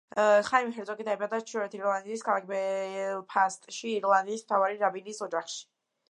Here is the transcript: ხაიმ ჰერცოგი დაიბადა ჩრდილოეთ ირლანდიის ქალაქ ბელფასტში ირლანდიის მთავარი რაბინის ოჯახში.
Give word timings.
ხაიმ 0.45 0.69
ჰერცოგი 0.75 1.03
დაიბადა 1.07 1.39
ჩრდილოეთ 1.49 1.75
ირლანდიის 1.81 2.23
ქალაქ 2.27 2.47
ბელფასტში 2.51 3.91
ირლანდიის 3.99 4.45
მთავარი 4.47 4.79
რაბინის 4.85 5.21
ოჯახში. 5.27 5.61